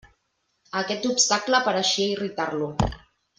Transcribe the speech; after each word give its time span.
Aquest 0.79 1.05
obstacle 1.09 1.59
pareixia 1.67 2.09
irritar-lo. 2.15 2.73